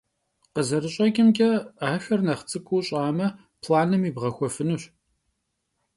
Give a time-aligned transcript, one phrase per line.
[0.53, 1.49] Khızerış'eç'ımç'e,
[1.91, 3.27] axer nexh ts'ık'uu ş'ame,
[3.61, 4.83] planım yibğexuefınuş.